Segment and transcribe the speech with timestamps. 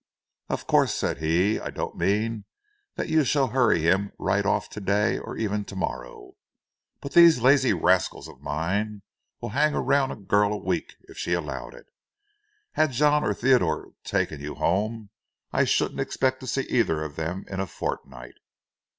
[0.49, 2.45] "Of course," said he, "I don't mean
[2.95, 6.31] that you shall hurry him right off to day or even to morrow.
[7.01, 9.03] But these lazy rascals of mine
[9.41, 11.85] will hang around a girl a week, if she'll allow it.
[12.71, 15.11] Had John or Theodore taken you home,
[15.51, 18.37] I shouldn't expect to see either of them in a fortnight.